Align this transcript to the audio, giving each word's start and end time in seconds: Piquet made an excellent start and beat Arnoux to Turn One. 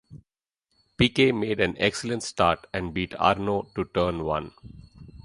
Piquet 0.97 1.31
made 1.31 1.59
an 1.59 1.75
excellent 1.77 2.23
start 2.23 2.65
and 2.73 2.91
beat 2.91 3.13
Arnoux 3.19 3.69
to 3.75 3.85
Turn 3.85 4.23
One. 4.23 4.51